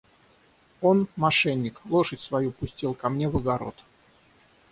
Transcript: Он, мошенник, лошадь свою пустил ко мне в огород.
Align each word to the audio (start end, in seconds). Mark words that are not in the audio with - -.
Он, 0.81 1.07
мошенник, 1.15 1.79
лошадь 1.85 2.21
свою 2.21 2.51
пустил 2.51 2.95
ко 2.95 3.07
мне 3.07 3.29
в 3.29 3.37
огород. 3.37 3.75